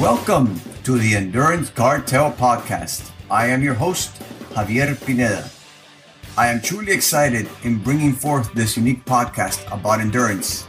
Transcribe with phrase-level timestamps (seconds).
[0.00, 3.10] Welcome to the Endurance Cartel Podcast.
[3.30, 4.12] I am your host,
[4.50, 5.48] Javier Pineda.
[6.36, 10.66] I am truly excited in bringing forth this unique podcast about endurance.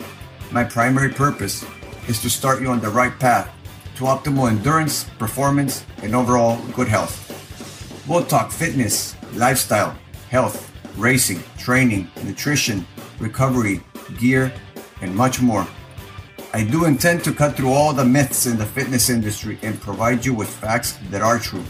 [0.50, 1.66] My primary purpose
[2.08, 3.54] is to start you on the right path
[3.98, 7.20] to optimal endurance, performance, and overall good health.
[8.08, 9.94] We'll talk fitness, lifestyle,
[10.30, 12.88] health, racing, training, nutrition,
[13.20, 13.82] recovery,
[14.20, 14.54] gear,
[15.02, 15.68] and much more.
[16.54, 20.26] I do intend to cut through all the myths in the fitness industry and provide
[20.26, 21.64] you with facts that are true.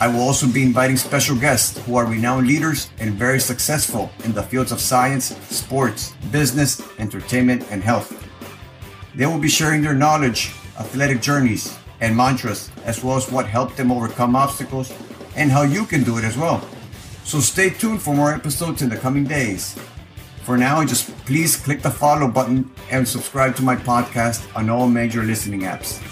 [0.00, 4.32] I will also be inviting special guests who are renowned leaders and very successful in
[4.32, 8.12] the fields of science, sports, business, entertainment, and health.
[9.14, 13.76] They will be sharing their knowledge, athletic journeys, and mantras, as well as what helped
[13.76, 14.92] them overcome obstacles
[15.36, 16.66] and how you can do it as well.
[17.24, 19.76] So stay tuned for more episodes in the coming days.
[20.44, 24.86] For now, just please click the follow button and subscribe to my podcast on all
[24.86, 26.04] major listening apps.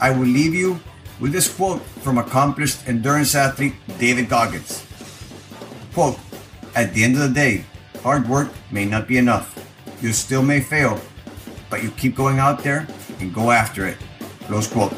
[0.00, 0.80] I will leave you
[1.20, 4.84] with this quote from accomplished endurance athlete David Goggins.
[5.94, 6.18] Quote,
[6.74, 7.64] at the end of the day,
[8.02, 9.54] hard work may not be enough.
[10.02, 11.00] You still may fail,
[11.70, 12.88] but you keep going out there
[13.20, 13.98] and go after it.
[14.50, 14.92] Close quote.